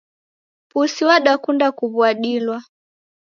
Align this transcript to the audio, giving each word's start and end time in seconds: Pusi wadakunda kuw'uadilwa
Pusi 0.69 1.01
wadakunda 1.09 1.67
kuw'uadilwa 1.77 2.57